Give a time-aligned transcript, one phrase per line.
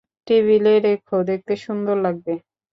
[0.27, 2.33] টেবিলে রেখো, দেখতে সুন্দর লাগবে।